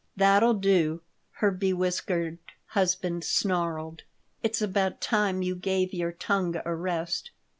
"That'll 0.17 0.55
do," 0.55 1.01
her 1.33 1.51
bewhiskered 1.51 2.39
husband 2.69 3.23
snarled." 3.23 4.01
"It's 4.41 4.59
about 4.59 4.99
time 4.99 5.43
you 5.43 5.53
gave 5.53 5.93
your 5.93 6.13
tongue 6.13 6.59
a 6.65 6.73
rest." 6.73 7.29